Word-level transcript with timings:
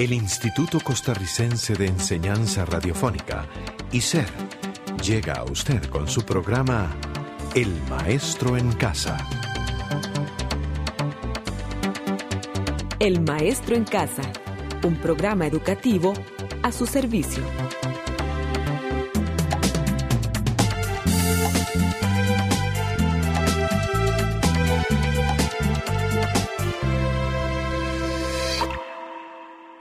El 0.00 0.14
Instituto 0.14 0.80
Costarricense 0.80 1.74
de 1.74 1.84
Enseñanza 1.84 2.64
Radiofónica, 2.64 3.46
ICER, 3.92 4.30
llega 5.04 5.34
a 5.34 5.44
usted 5.44 5.84
con 5.90 6.08
su 6.08 6.22
programa 6.22 6.96
El 7.54 7.70
Maestro 7.82 8.56
en 8.56 8.72
Casa. 8.72 9.18
El 12.98 13.20
Maestro 13.20 13.76
en 13.76 13.84
Casa, 13.84 14.22
un 14.84 14.96
programa 14.96 15.46
educativo 15.46 16.14
a 16.62 16.72
su 16.72 16.86
servicio. 16.86 17.42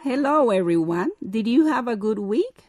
Hello, 0.10 0.50
everyone. 0.50 1.12
Did 1.22 1.46
you 1.46 1.68
have 1.68 1.88
a 1.88 1.96
good 1.96 2.18
week? 2.18 2.64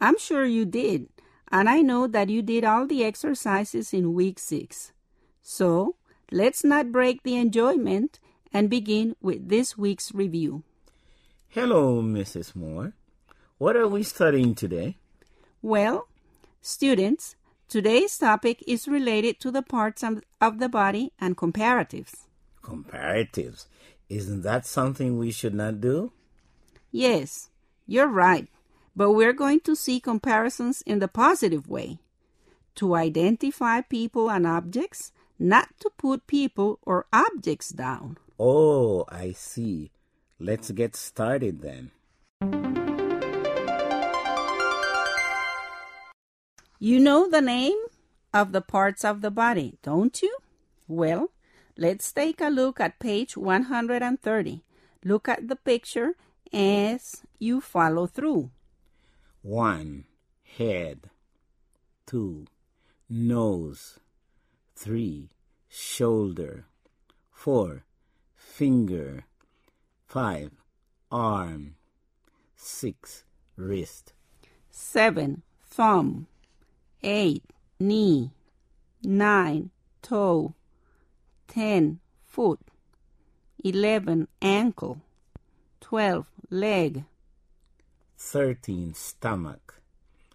I'm 0.00 0.18
sure 0.18 0.44
you 0.44 0.64
did, 0.64 1.06
and 1.52 1.68
I 1.68 1.80
know 1.80 2.08
that 2.08 2.28
you 2.28 2.42
did 2.42 2.64
all 2.64 2.88
the 2.88 3.04
exercises 3.04 3.94
in 3.94 4.14
week 4.14 4.40
six. 4.40 4.90
So, 5.42 5.94
let's 6.32 6.64
not 6.64 6.90
break 6.90 7.22
the 7.22 7.36
enjoyment 7.36 8.18
and 8.52 8.68
begin 8.68 9.14
with 9.22 9.48
this 9.48 9.78
week's 9.78 10.12
review. 10.12 10.64
Hello, 11.50 12.02
Mrs. 12.02 12.56
Moore. 12.56 12.94
What 13.58 13.76
are 13.76 13.86
we 13.86 14.02
studying 14.02 14.56
today? 14.56 14.96
Well, 15.62 16.08
students, 16.62 17.36
today's 17.68 18.18
topic 18.18 18.60
is 18.66 18.88
related 18.88 19.38
to 19.38 19.52
the 19.52 19.62
parts 19.62 20.02
of, 20.02 20.24
of 20.40 20.58
the 20.58 20.68
body 20.68 21.12
and 21.20 21.36
comparatives. 21.36 22.26
Comparatives. 22.60 23.66
Isn't 24.08 24.42
that 24.42 24.66
something 24.66 25.16
we 25.16 25.30
should 25.30 25.54
not 25.54 25.80
do? 25.80 26.10
Yes, 26.94 27.48
you're 27.86 28.06
right, 28.06 28.48
but 28.94 29.12
we're 29.12 29.32
going 29.32 29.60
to 29.60 29.74
see 29.74 29.98
comparisons 29.98 30.82
in 30.82 30.98
the 30.98 31.08
positive 31.08 31.66
way 31.66 32.00
to 32.74 32.94
identify 32.94 33.80
people 33.80 34.30
and 34.30 34.46
objects, 34.46 35.10
not 35.38 35.68
to 35.80 35.88
put 35.96 36.26
people 36.26 36.78
or 36.82 37.06
objects 37.10 37.70
down. 37.70 38.18
Oh, 38.38 39.06
I 39.08 39.32
see. 39.32 39.90
Let's 40.38 40.70
get 40.70 40.94
started 40.94 41.62
then. 41.62 41.92
You 46.78 47.00
know 47.00 47.26
the 47.30 47.40
name 47.40 47.78
of 48.34 48.52
the 48.52 48.60
parts 48.60 49.02
of 49.02 49.22
the 49.22 49.30
body, 49.30 49.78
don't 49.82 50.20
you? 50.20 50.36
Well, 50.86 51.30
let's 51.78 52.12
take 52.12 52.42
a 52.42 52.48
look 52.48 52.80
at 52.80 52.98
page 52.98 53.34
130. 53.34 54.62
Look 55.04 55.28
at 55.28 55.48
the 55.48 55.56
picture 55.56 56.16
as 56.52 57.22
you 57.38 57.60
follow 57.60 58.06
through. 58.06 58.50
1. 59.42 60.04
Head. 60.56 61.10
2. 62.06 62.46
Nose. 63.08 63.98
3. 64.76 65.30
Shoulder. 65.68 66.66
4. 67.30 67.84
Finger. 68.36 69.24
5. 70.06 70.50
Arm. 71.10 71.74
6. 72.56 73.24
Wrist. 73.56 74.12
7. 74.70 75.42
Thumb. 75.64 76.26
8. 77.02 77.42
Knee. 77.78 78.30
9. 79.02 79.70
Toe. 80.02 80.54
10. 81.48 81.98
Foot. 82.24 82.60
11. 83.64 84.28
Ankle. 84.40 85.00
12. 85.80 86.26
Leg. 86.52 87.04
13. 88.18 88.92
Stomach. 88.92 89.80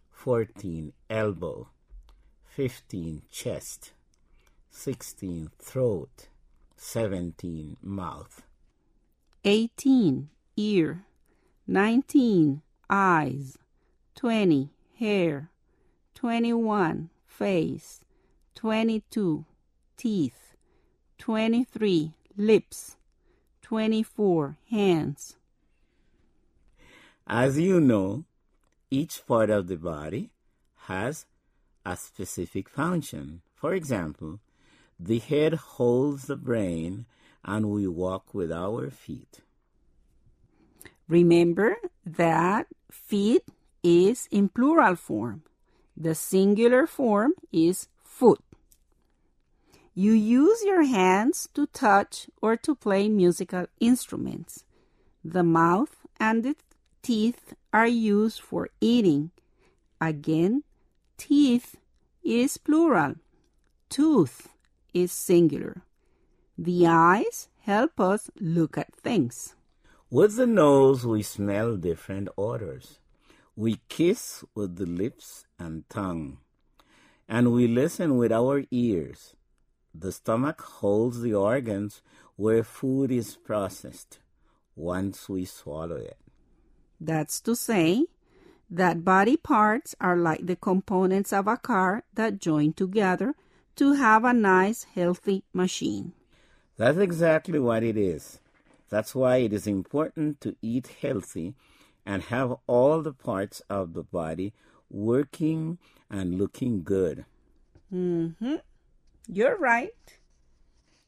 14. 0.10 0.92
Elbow. 1.12 1.68
15. 2.48 3.22
Chest. 3.30 3.94
16. 4.72 5.52
Throat. 5.60 6.30
17. 6.76 7.78
Mouth. 7.84 8.42
18. 9.46 10.30
Ear. 10.56 11.06
19. 11.68 12.64
Eyes. 12.90 13.60
20. 14.16 14.72
Hair. 14.98 15.52
21. 16.16 17.12
Face. 17.28 18.02
22. 18.56 19.46
Teeth. 19.96 20.56
23. 21.20 22.14
Lips. 22.36 22.98
24. 23.62 24.58
Hands. 24.72 25.37
As 27.30 27.60
you 27.60 27.82
know, 27.82 28.24
each 28.90 29.28
part 29.28 29.50
of 29.50 29.68
the 29.68 29.76
body 29.76 30.30
has 30.88 31.26
a 31.86 31.98
specific 31.98 32.70
function. 32.70 33.42
For 33.54 33.74
example, 33.74 34.40
the 34.98 35.20
head 35.20 35.54
holds 35.56 36.28
the 36.28 36.38
brain 36.38 37.06
and 37.44 37.70
we 37.70 37.86
walk 37.86 38.34
with 38.34 38.50
our 38.50 38.90
feet. 38.90 39.42
Remember 41.10 41.76
that 42.06 42.68
feet 42.90 43.44
is 43.84 44.30
in 44.32 44.48
plural 44.48 44.96
form. 44.96 45.44
The 45.98 46.16
singular 46.16 46.88
form 46.88 47.34
is 47.52 47.90
foot. 48.04 48.40
You 49.94 50.14
use 50.14 50.64
your 50.64 50.84
hands 50.84 51.50
to 51.56 51.68
touch 51.68 52.30
or 52.42 52.56
to 52.58 52.74
play 52.74 53.10
musical 53.10 53.66
instruments. 53.82 54.64
The 55.26 55.44
mouth 55.44 55.98
and 56.20 56.44
the 56.44 56.56
teeth 57.08 57.54
are 57.72 57.88
used 57.88 58.42
for 58.42 58.68
eating. 58.82 59.32
Again, 60.02 60.64
teeth 61.16 61.78
is 62.22 62.58
plural. 62.58 63.16
Tooth 63.88 64.50
is 64.94 65.14
singular. 65.14 65.84
The 66.58 66.86
eyes 66.86 67.48
help 67.62 67.98
us 68.02 68.30
look 68.42 68.78
at 68.78 68.94
things. 68.94 69.56
With 70.10 70.36
the 70.36 70.48
nose, 70.48 71.06
we 71.06 71.24
smell 71.24 71.78
different 71.78 72.28
odors. 72.38 73.00
We 73.56 73.80
kiss 73.88 74.44
with 74.54 74.76
the 74.76 74.86
lips 74.86 75.46
and 75.58 75.88
tongue. 75.90 76.40
And 77.30 77.54
we 77.54 77.70
listen 77.70 78.18
with 78.18 78.34
our 78.34 78.66
ears. 78.70 79.34
The 79.96 80.12
stomach 80.12 80.60
holds 80.60 81.22
the 81.22 81.36
organs 81.36 82.02
where 82.36 82.66
food 82.66 83.14
is 83.14 83.38
processed 83.38 84.20
once 84.76 85.30
we 85.30 85.46
swallow 85.46 85.96
it. 85.96 86.27
That's 87.00 87.40
to 87.42 87.56
say, 87.56 88.06
that 88.70 89.06
body 89.06 89.38
parts 89.38 89.96
are 90.02 90.18
like 90.18 90.46
the 90.46 90.56
components 90.56 91.32
of 91.32 91.48
a 91.48 91.58
car 91.58 92.04
that 92.14 92.40
join 92.40 92.74
together 92.74 93.36
to 93.78 93.94
have 93.94 94.26
a 94.26 94.34
nice, 94.34 94.84
healthy 94.96 95.44
machine. 95.54 96.14
That's 96.78 96.98
exactly 96.98 97.60
what 97.60 97.84
it 97.84 97.98
is. 97.98 98.40
That's 98.90 99.16
why 99.16 99.38
it 99.38 99.54
is 99.54 99.68
important 99.68 100.42
to 100.42 100.56
eat 100.62 100.88
healthy 101.02 101.56
and 102.06 102.24
have 102.24 102.56
all 102.68 103.02
the 103.02 103.14
parts 103.14 103.62
of 103.70 103.94
the 103.94 104.04
body 104.04 104.54
working 104.90 105.78
and 106.10 106.38
looking 106.38 106.84
good. 106.84 107.26
Mm-hmm. 107.94 108.56
You're 109.28 109.58
right. 109.58 109.94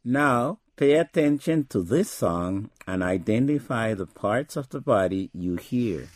Now, 0.04 0.60
pay 0.80 0.94
attention 0.94 1.66
to 1.68 1.82
this 1.84 2.10
song 2.10 2.70
and 2.88 3.04
identify 3.04 3.94
the 3.94 4.06
parts 4.06 4.56
of 4.56 4.70
the 4.70 4.80
body 4.80 5.30
you 5.34 5.58
hear. 5.58 6.08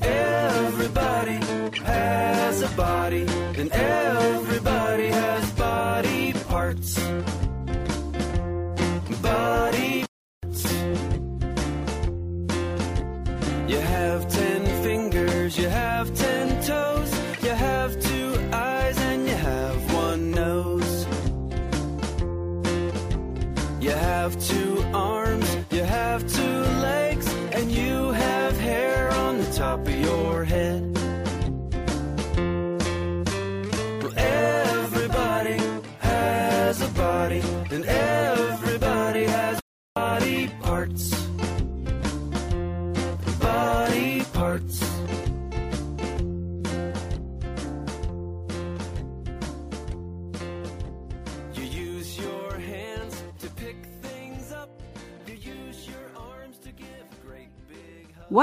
Everybody 0.00 1.40
has 1.82 2.62
a 2.62 2.68
body, 2.76 3.26
and 3.58 3.72
everybody 3.72 4.15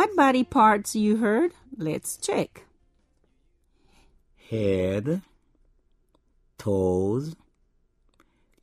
What 0.03 0.17
body 0.17 0.43
parts 0.43 0.97
you 0.97 1.15
heard? 1.15 1.53
Let's 1.77 2.17
check. 2.17 2.65
Head, 4.49 5.21
toes, 6.57 7.37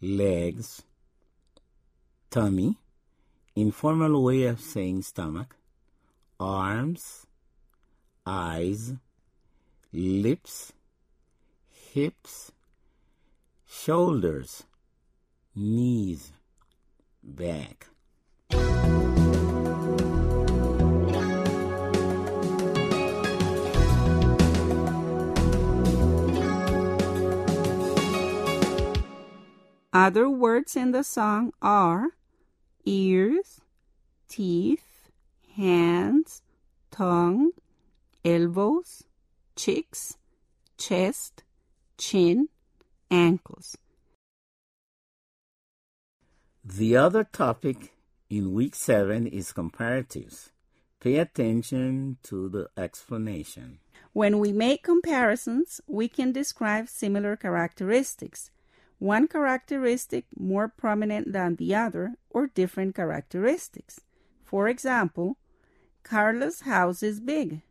legs, 0.03 0.83
tummy, 2.29 2.77
informal 3.57 4.23
way 4.23 4.43
of 4.43 4.61
saying 4.61 5.01
stomach, 5.01 5.57
arms, 6.39 7.27
eyes, 8.27 8.97
lips, 9.95 10.75
hips, 11.71 12.53
shoulders, 13.67 14.65
knees, 15.57 16.33
back. 17.23 17.87
Other 29.93 30.31
words 30.31 30.77
in 30.77 30.93
the 30.93 31.03
song 31.03 31.53
are 31.61 32.11
ears, 32.85 33.61
teeth, 34.29 35.11
hands, 35.57 36.43
tongue, 36.93 37.51
elbows, 38.25 39.03
cheeks, 39.57 40.17
chest, 40.79 41.43
chin, 41.99 42.49
ankles. 43.11 43.77
The 46.65 46.97
other 46.97 47.25
topic 47.25 47.93
in 48.29 48.53
week 48.53 48.77
seven 48.77 49.27
is 49.27 49.53
comparatives. 49.53 50.51
Pay 51.01 51.17
attention 51.17 52.19
to 52.25 52.49
the 52.49 52.69
explanation. 52.77 53.81
When 54.13 54.39
we 54.39 54.53
make 54.53 54.85
comparisons, 54.85 55.81
we 55.89 56.07
can 56.09 56.31
describe 56.31 56.89
similar 56.89 57.35
characteristics. 57.35 58.51
One 59.01 59.29
characteristic 59.29 60.27
more 60.39 60.69
prominent 60.69 61.33
than 61.33 61.57
the 61.57 61.75
other, 61.75 62.17
or 62.29 62.49
different 62.49 62.95
characteristics. 62.95 64.03
For 64.45 64.69
example, 64.69 65.39
Carla's 66.03 66.61
house 66.61 67.03
is 67.03 67.19
big. 67.19 67.63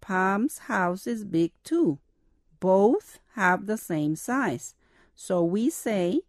Pam's 0.00 0.58
house 0.66 1.06
is 1.06 1.24
big 1.24 1.52
too. 1.62 2.00
Both 2.58 3.20
have 3.34 3.66
the 3.66 3.76
same 3.76 4.16
size. 4.16 4.74
So 5.14 5.44
we 5.44 5.70
say 5.70 6.22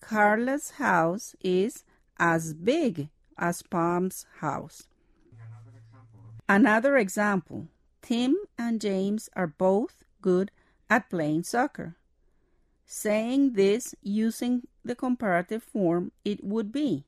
Carla's 0.00 0.70
house 0.78 1.34
is 1.42 1.82
as 2.20 2.54
big 2.54 3.08
as 3.36 3.62
Pam's 3.62 4.26
house. 4.38 4.86
Another 6.48 6.96
example 6.96 7.66
Tim 8.00 8.36
and 8.56 8.80
James 8.80 9.28
are 9.34 9.48
both 9.48 10.04
good 10.20 10.52
at 10.88 11.10
playing 11.10 11.42
soccer. 11.42 11.96
Saying 12.94 13.54
this 13.54 13.94
using 14.02 14.68
the 14.84 14.94
comparative 14.94 15.62
form, 15.62 16.12
it 16.26 16.44
would 16.44 16.70
be 16.70 17.04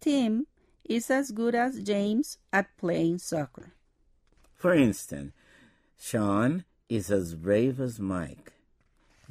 Tim 0.00 0.46
is 0.84 1.10
as 1.10 1.30
good 1.30 1.54
as 1.54 1.82
James 1.82 2.36
at 2.52 2.76
playing 2.76 3.16
soccer. 3.16 3.72
For 4.54 4.74
instance, 4.74 5.32
Sean 5.98 6.66
is 6.90 7.10
as 7.10 7.34
brave 7.34 7.80
as 7.80 7.98
Mike. 7.98 8.52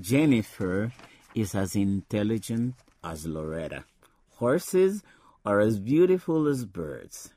Jennifer 0.01 0.93
is 1.35 1.53
as 1.53 1.75
intelligent 1.75 2.73
as 3.03 3.27
Loretta. 3.27 3.85
Horses 4.37 5.03
are 5.45 5.59
as 5.59 5.77
beautiful 5.77 6.47
as 6.47 6.65
birds. 6.65 7.29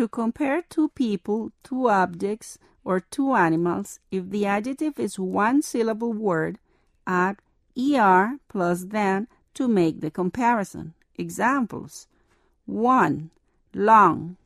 To 0.00 0.08
compare 0.08 0.62
two 0.62 0.88
people, 0.88 1.52
two 1.62 1.90
objects, 1.90 2.56
or 2.84 3.00
two 3.00 3.34
animals, 3.34 4.00
if 4.10 4.30
the 4.30 4.46
adjective 4.46 4.98
is 4.98 5.18
one 5.18 5.60
syllable 5.60 6.14
word, 6.14 6.58
add 7.06 7.36
er 7.78 8.38
plus 8.48 8.84
than 8.84 9.28
to 9.52 9.68
make 9.68 10.00
the 10.00 10.10
comparison. 10.10 10.94
Examples 11.18 12.06
1. 12.64 13.30
Long. 13.74 14.38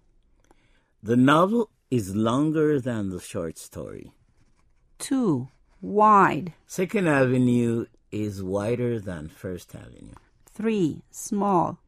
The 1.01 1.15
novel 1.15 1.71
is 1.89 2.17
longer 2.17 2.81
than 2.81 3.11
the 3.11 3.21
short 3.21 3.57
story. 3.57 4.11
2. 4.99 5.47
Wide. 5.81 6.53
Second 6.67 7.07
Avenue 7.07 7.87
is 8.11 8.43
wider 8.43 8.99
than 8.99 9.29
First 9.29 9.73
Avenue. 9.77 10.19
3. 10.53 11.03
Small. 11.13 11.79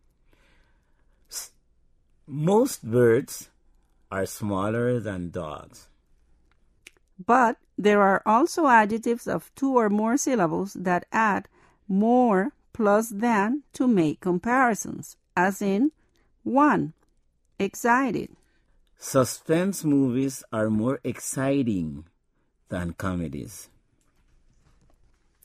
Most 2.29 2.85
birds 2.85 3.51
are 4.11 4.27
smaller 4.27 5.01
than 5.01 5.31
dogs. 5.31 5.89
But 7.25 7.57
there 7.79 8.03
are 8.03 8.23
also 8.27 8.67
adjectives 8.69 9.27
of 9.27 9.51
two 9.55 9.77
or 9.77 9.89
more 9.89 10.17
syllables 10.17 10.75
that 10.75 11.07
add 11.13 11.49
more 11.89 12.53
plus 12.73 13.09
than 13.09 13.63
to 13.73 13.87
make 13.87 14.21
comparisons, 14.21 15.17
as 15.37 15.63
in 15.63 15.93
1. 16.45 16.93
Excited. 17.59 18.37
Suspense 18.99 19.85
movies 19.85 20.45
are 20.53 20.71
more 20.71 21.01
exciting 21.05 22.05
than 22.69 22.93
comedies. 22.93 23.69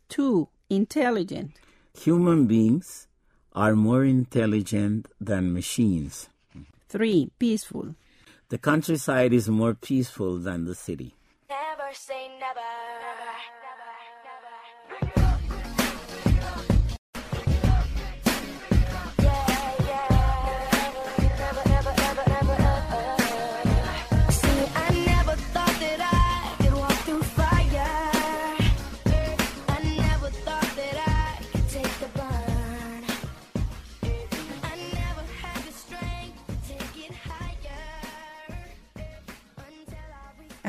2. 0.10 0.48
Intelligent. 0.69 1.52
Human 2.00 2.48
beings 2.48 3.08
are 3.54 3.75
more 3.75 4.04
intelligent 4.04 5.08
than 5.19 5.54
machines. 5.54 6.30
3. 6.90 7.31
Peaceful. 7.40 7.96
The 8.51 8.57
countryside 8.57 9.31
is 9.31 9.48
more 9.48 9.74
peaceful 9.74 10.38
than 10.38 10.65
the 10.65 10.75
city. 10.75 11.15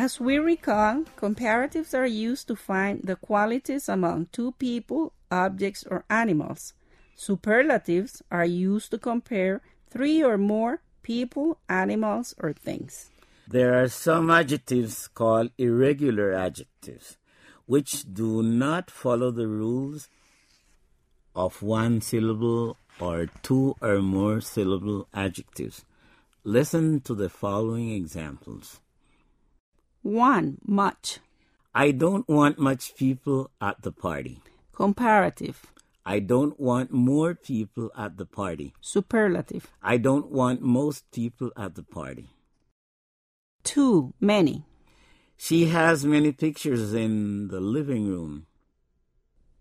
As 0.03 0.19
we 0.19 0.37
recall, 0.37 1.05
comparatives 1.17 1.95
are 1.95 2.11
used 2.11 2.49
to 2.49 2.57
find 2.57 3.03
the 3.05 3.15
qualities 3.15 3.89
among 3.89 4.27
two 4.33 4.51
people, 4.59 5.13
objects, 5.31 5.85
or 5.89 6.05
animals. 6.11 6.75
Superlatives 7.15 8.21
are 8.29 8.45
used 8.45 8.91
to 8.91 8.99
compare 8.99 9.61
three 9.91 10.21
or 10.21 10.37
more 10.37 10.83
people, 11.05 11.61
animals, 11.69 12.35
or 12.41 12.53
things. 12.53 13.11
There 13.47 13.81
are 13.81 13.87
some 13.87 14.29
adjectives 14.29 15.07
called 15.07 15.53
irregular 15.57 16.33
adjectives, 16.33 17.17
which 17.67 18.13
do 18.13 18.43
not 18.43 18.91
follow 18.91 19.31
the 19.31 19.47
rules 19.47 20.09
of 21.37 21.63
one 21.63 22.01
syllable 22.01 22.77
or 22.99 23.31
two 23.45 23.77
or 23.81 24.03
more 24.03 24.41
syllable 24.41 25.07
adjectives. 25.15 25.85
Listen 26.43 27.01
to 27.03 27.15
the 27.15 27.29
following 27.29 27.91
examples. 27.93 28.82
1. 30.03 30.59
Much. 30.67 31.21
I 31.75 31.93
don't 31.93 32.29
want 32.29 32.59
much 32.59 32.95
people 32.97 33.51
at 33.61 33.83
the 33.83 33.93
party. 33.93 34.41
Comparative. 34.75 35.67
I 36.05 36.19
don't 36.19 36.59
want 36.59 36.93
more 36.93 37.35
people 37.35 37.91
at 37.97 38.17
the 38.17 38.27
party. 38.27 38.75
Superlative. 38.81 39.71
I 39.83 39.99
don't 39.99 40.31
want 40.31 40.61
most 40.61 41.05
people 41.13 41.53
at 41.57 41.77
the 41.77 41.85
party. 41.85 42.31
2. 43.63 44.13
Many. 44.21 44.65
She 45.37 45.67
has 45.67 46.05
many 46.05 46.33
pictures 46.33 46.93
in 46.93 47.49
the 47.49 47.61
living 47.61 48.09
room. 48.09 48.47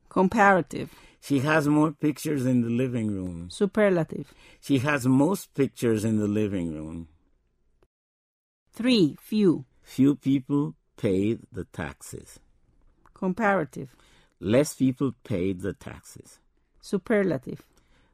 Comparative. 0.10 0.90
She 1.22 1.40
has 1.40 1.68
more 1.68 1.92
pictures 1.92 2.48
in 2.48 2.62
the 2.62 2.70
living 2.70 3.12
room. 3.12 3.50
Superlative. 3.52 4.34
She 4.60 4.80
has 4.80 5.06
most 5.06 5.54
pictures 5.54 6.04
in 6.04 6.18
the 6.18 6.28
living 6.28 6.74
room. 6.74 7.08
3. 8.74 9.16
Few. 9.22 9.66
Few 9.96 10.16
people 10.16 10.74
paid 10.96 11.40
the 11.52 11.66
taxes. 11.66 12.40
Comparative. 13.14 13.94
Less 14.40 14.74
people 14.74 15.14
paid 15.26 15.60
the 15.60 15.74
taxes. 15.74 16.40
Superlative. 16.80 17.62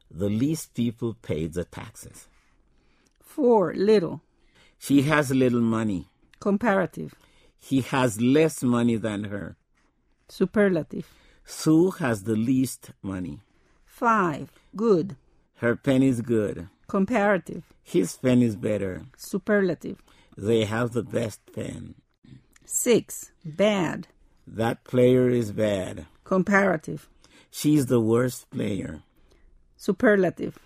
The 0.09 0.27
least 0.27 0.73
people 0.73 1.13
paid 1.21 1.53
the 1.53 1.65
taxes. 1.65 2.29
4. 3.21 3.75
Little. 3.75 4.21
She 4.79 5.03
has 5.03 5.29
little 5.29 5.61
money. 5.61 6.07
Comparative. 6.39 7.13
He 7.59 7.81
has 7.81 8.19
less 8.19 8.63
money 8.63 8.95
than 8.95 9.25
her. 9.25 9.55
Superlative. 10.29 11.07
Sue 11.45 11.91
has 11.91 12.23
the 12.23 12.35
least 12.35 12.89
money. 13.03 13.41
5. 13.85 14.51
Good. 14.75 15.15
Her 15.57 15.75
pen 15.75 16.01
is 16.01 16.21
good. 16.21 16.69
Comparative. 16.87 17.65
His 17.83 18.17
pen 18.17 18.41
is 18.41 18.55
better. 18.55 19.03
Superlative. 19.15 20.01
They 20.37 20.65
have 20.65 20.91
the 20.91 21.01
best 21.01 21.41
pen. 21.51 21.95
6. 22.63 23.31
Bad. 23.43 24.07
That 24.45 24.83
player 24.83 25.29
is 25.29 25.51
bad. 25.51 26.05
Comparative. 26.23 27.09
She's 27.49 27.87
the 27.87 27.99
worst 27.99 28.47
player. 28.51 29.01
Superlative. 29.77 30.59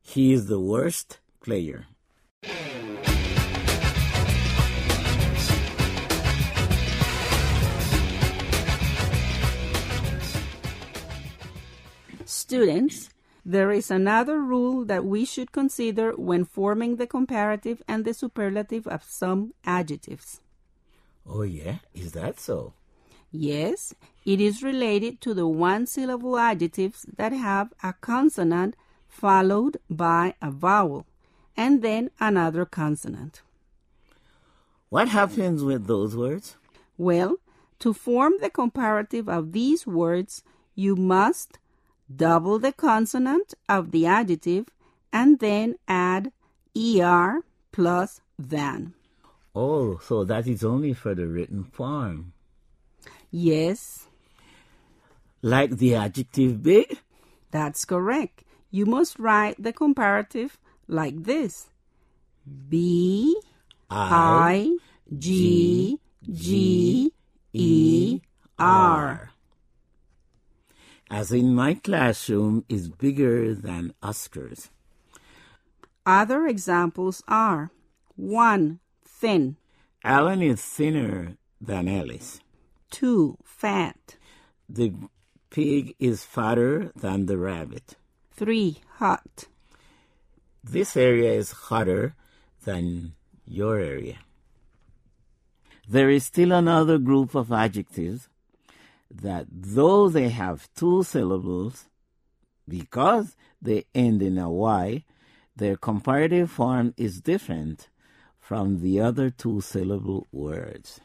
He 0.00 0.32
is 0.32 0.46
the 0.46 0.58
worst 0.58 1.18
player. 1.42 1.86
Students, 12.24 13.10
there 13.44 13.70
is 13.70 13.90
another 13.90 14.40
rule 14.40 14.84
that 14.84 15.04
we 15.04 15.24
should 15.24 15.52
consider 15.52 16.12
when 16.12 16.44
forming 16.44 16.96
the 16.96 17.06
comparative 17.06 17.82
and 17.88 18.04
the 18.04 18.14
superlative 18.14 18.86
of 18.86 19.04
some 19.04 19.54
adjectives. 19.64 20.40
Oh, 21.26 21.42
yeah? 21.42 21.76
Is 21.94 22.12
that 22.12 22.40
so? 22.40 22.74
Yes, 23.30 23.94
it 24.24 24.40
is 24.40 24.62
related 24.62 25.20
to 25.20 25.34
the 25.34 25.46
one 25.46 25.86
syllable 25.86 26.36
adjectives 26.36 27.06
that 27.16 27.32
have 27.32 27.72
a 27.82 27.92
consonant 27.92 28.74
followed 29.06 29.78
by 29.88 30.34
a 30.42 30.50
vowel 30.50 31.06
and 31.56 31.82
then 31.82 32.10
another 32.18 32.64
consonant. 32.64 33.42
What 34.88 35.08
happens 35.08 35.62
with 35.62 35.86
those 35.86 36.16
words? 36.16 36.56
Well, 36.98 37.36
to 37.78 37.92
form 37.94 38.34
the 38.40 38.50
comparative 38.50 39.28
of 39.28 39.52
these 39.52 39.86
words, 39.86 40.42
you 40.74 40.96
must 40.96 41.59
double 42.14 42.58
the 42.58 42.72
consonant 42.72 43.54
of 43.68 43.90
the 43.92 44.06
adjective 44.06 44.66
and 45.12 45.38
then 45.38 45.76
add 45.88 46.32
er 46.76 47.42
plus 47.72 48.20
than. 48.38 48.94
Oh, 49.54 49.98
so 49.98 50.24
that 50.24 50.46
is 50.46 50.62
only 50.64 50.92
for 50.92 51.14
the 51.14 51.26
written 51.26 51.64
form. 51.64 52.32
Yes, 53.30 54.06
Like 55.42 55.78
the 55.78 55.94
adjective 55.94 56.62
big? 56.62 56.98
that's 57.50 57.84
correct. 57.84 58.44
You 58.70 58.86
must 58.86 59.18
write 59.18 59.56
the 59.60 59.72
comparative 59.72 60.58
like 60.86 61.24
this 61.24 61.68
B 62.68 63.36
I 63.90 64.76
G 65.18 65.98
G 66.30 67.12
As 71.20 71.32
in 71.32 71.54
my 71.54 71.74
classroom 71.74 72.64
is 72.70 72.88
bigger 72.88 73.54
than 73.54 73.92
Oscar's. 74.02 74.70
Other 76.06 76.46
examples 76.46 77.22
are 77.28 77.70
1. 78.16 78.80
Thin, 79.04 79.56
Alan 80.02 80.40
is 80.40 80.62
thinner 80.62 81.36
than 81.60 81.88
Alice. 81.88 82.40
2. 82.92 83.36
Fat, 83.44 84.16
The 84.66 84.94
pig 85.50 85.94
is 85.98 86.24
fatter 86.24 86.90
than 86.96 87.26
the 87.26 87.36
rabbit. 87.36 87.96
3. 88.32 88.78
Hot, 89.00 89.44
This 90.64 90.96
area 90.96 91.34
is 91.34 91.68
hotter 91.68 92.14
than 92.64 93.12
your 93.44 93.78
area. 93.78 94.20
There 95.86 96.08
is 96.08 96.24
still 96.24 96.52
another 96.52 96.96
group 96.96 97.34
of 97.34 97.52
adjectives 97.52 98.30
that, 99.10 99.46
though 99.50 100.08
they 100.08 100.28
have 100.28 100.68
two 100.74 101.02
syllables, 101.02 101.86
because 102.68 103.36
they 103.60 103.84
end 103.94 104.22
in 104.22 104.38
a 104.38 104.50
Y, 104.50 105.04
their 105.56 105.76
comparative 105.76 106.50
form 106.50 106.94
is 106.96 107.20
different 107.20 107.88
from 108.38 108.80
the 108.80 109.00
other 109.00 109.30
two 109.30 109.60
syllable 109.60 110.26
words. 110.32 111.00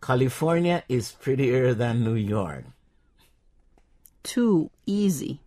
California 0.00 0.82
is 0.88 1.12
prettier 1.12 1.74
than 1.74 2.02
New 2.02 2.14
York. 2.14 2.64
2. 4.24 4.70
Easy, 4.86 5.40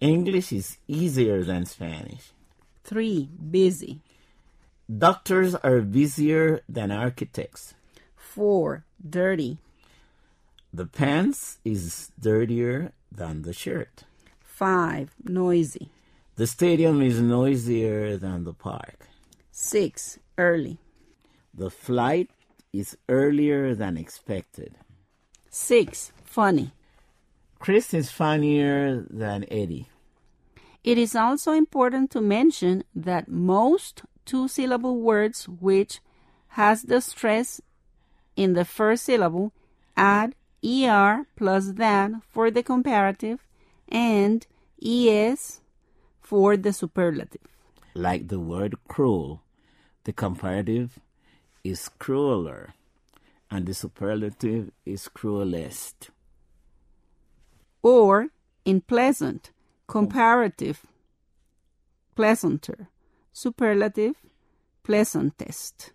English 0.00 0.52
is 0.52 0.78
easier 0.86 1.42
than 1.42 1.66
Spanish. 1.66 2.32
3. 2.84 3.28
Busy, 3.50 4.00
Doctors 4.90 5.54
are 5.54 5.80
busier 5.80 6.62
than 6.68 6.90
architects. 6.90 7.74
4. 8.16 8.84
Dirty, 9.08 9.58
The 10.72 10.86
pants 10.86 11.58
is 11.64 12.10
dirtier 12.18 12.92
than 13.12 13.42
the 13.42 13.52
shirt. 13.52 14.04
5. 14.40 15.10
Noisy, 15.24 15.90
The 16.36 16.46
stadium 16.46 17.02
is 17.02 17.20
noisier 17.20 18.16
than 18.16 18.44
the 18.44 18.54
park. 18.54 19.08
6. 19.52 20.18
Early, 20.38 20.78
The 21.54 21.70
flight 21.70 22.30
is 22.72 22.96
earlier 23.08 23.74
than 23.74 23.96
expected. 23.96 24.74
6. 25.50 26.12
Funny. 26.24 26.72
Chris 27.58 27.92
is 27.92 28.10
funnier 28.10 29.04
than 29.10 29.44
Eddie. 29.50 29.88
It 30.84 30.96
is 30.96 31.14
also 31.16 31.52
important 31.52 32.10
to 32.12 32.20
mention 32.20 32.84
that 32.94 33.28
most 33.28 34.02
two-syllable 34.28 35.00
words 35.00 35.48
which 35.48 36.00
has 36.48 36.82
the 36.82 37.00
stress 37.00 37.62
in 38.36 38.52
the 38.52 38.64
first 38.64 39.04
syllable 39.04 39.52
add 39.96 40.34
er 40.62 41.26
plus 41.34 41.72
than 41.72 42.20
for 42.28 42.50
the 42.50 42.62
comparative 42.62 43.40
and 43.88 44.46
es 44.84 45.60
for 46.20 46.58
the 46.58 46.72
superlative. 46.74 47.48
Like 47.94 48.28
the 48.28 48.38
word 48.38 48.76
cruel, 48.86 49.42
the 50.04 50.12
comparative 50.12 50.98
is 51.64 51.88
crueler 51.98 52.74
and 53.50 53.64
the 53.66 53.72
superlative 53.72 54.70
is 54.84 55.08
cruelest. 55.08 56.10
Or 57.82 58.28
in 58.66 58.82
pleasant, 58.82 59.52
comparative, 59.86 60.84
pleasanter, 62.14 62.88
superlative, 63.38 64.16
pleasantest. 64.82 65.92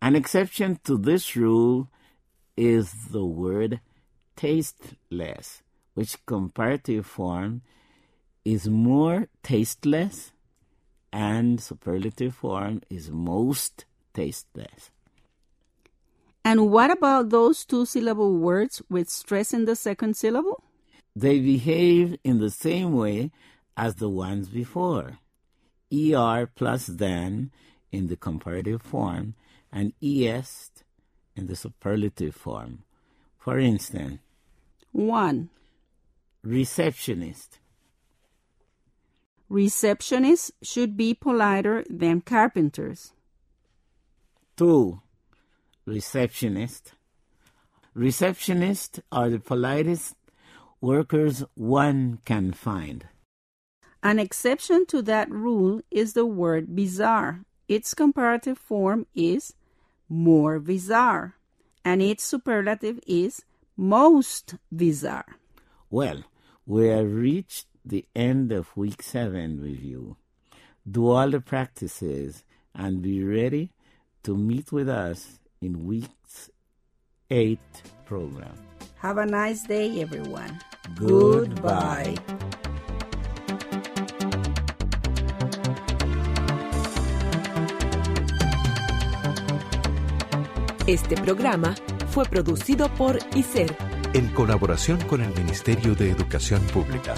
An 0.00 0.14
exception 0.14 0.78
to 0.84 0.96
this 0.96 1.34
rule 1.34 1.88
is 2.56 2.92
the 3.10 3.24
word 3.24 3.80
tasteless, 4.36 5.62
which 5.94 6.24
comparative 6.26 7.06
form 7.06 7.62
is 8.44 8.68
more 8.68 9.28
tasteless 9.42 10.32
and 11.12 11.60
superlative 11.60 12.34
form 12.34 12.82
is 12.90 13.10
most 13.10 13.84
tasteless. 14.12 14.90
And 16.44 16.70
what 16.70 16.90
about 16.90 17.30
those 17.30 17.64
two 17.64 17.86
syllable 17.86 18.36
words 18.36 18.82
with 18.90 19.08
stress 19.08 19.54
in 19.54 19.64
the 19.64 19.76
second 19.76 20.16
syllable? 20.16 20.62
They 21.16 21.38
behave 21.38 22.18
in 22.24 22.38
the 22.38 22.50
same 22.50 22.92
way 22.92 23.30
as 23.76 23.94
the 23.94 24.10
ones 24.10 24.48
before. 24.48 25.18
ER 25.94 26.46
plus 26.54 26.86
than 26.86 27.50
in 27.92 28.08
the 28.08 28.16
comparative 28.16 28.82
form 28.82 29.34
and 29.72 29.92
ES 30.02 30.70
in 31.36 31.46
the 31.46 31.56
superlative 31.56 32.34
form. 32.34 32.82
For 33.38 33.58
instance, 33.58 34.20
1. 34.92 35.50
receptionist. 36.42 37.58
Receptionists 39.50 40.50
should 40.62 40.96
be 40.96 41.14
politer 41.14 41.84
than 41.90 42.20
carpenters. 42.20 43.12
2. 44.56 45.00
Receptionist. 45.86 46.94
Receptionists 47.96 49.00
are 49.12 49.28
the 49.28 49.38
politest 49.38 50.16
workers 50.80 51.44
one 51.54 52.18
can 52.24 52.52
find. 52.52 53.06
An 54.04 54.18
exception 54.18 54.84
to 54.88 55.00
that 55.02 55.30
rule 55.30 55.80
is 55.90 56.12
the 56.12 56.26
word 56.26 56.76
bizarre. 56.76 57.40
Its 57.68 57.94
comparative 57.94 58.58
form 58.58 59.06
is 59.14 59.54
more 60.10 60.60
bizarre, 60.60 61.36
and 61.86 62.02
its 62.02 62.22
superlative 62.22 63.00
is 63.06 63.46
most 63.78 64.56
bizarre. 64.74 65.38
Well, 65.88 66.22
we 66.66 66.88
have 66.88 67.14
reached 67.14 67.66
the 67.82 68.04
end 68.14 68.52
of 68.52 68.76
week 68.76 69.02
seven 69.02 69.62
review. 69.62 70.18
Do 70.88 71.08
all 71.08 71.30
the 71.30 71.40
practices 71.40 72.44
and 72.74 73.00
be 73.00 73.24
ready 73.24 73.70
to 74.24 74.36
meet 74.36 74.70
with 74.70 74.88
us 74.90 75.38
in 75.62 75.86
week's 75.86 76.50
eight 77.30 77.82
program. 78.04 78.58
Have 78.96 79.16
a 79.16 79.24
nice 79.24 79.62
day, 79.66 80.02
everyone. 80.02 80.60
Goodbye. 80.94 82.16
Este 90.86 91.16
programa 91.16 91.74
fue 92.10 92.26
producido 92.26 92.92
por 92.92 93.18
ICER, 93.34 93.74
en 94.12 94.28
colaboración 94.34 95.00
con 95.08 95.22
el 95.22 95.34
Ministerio 95.34 95.94
de 95.94 96.10
Educación 96.10 96.60
Pública. 96.74 97.14